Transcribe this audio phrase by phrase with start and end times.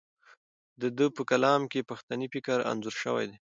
[0.81, 3.37] د ده په کلام کې پښتني فکر انځور شوی دی.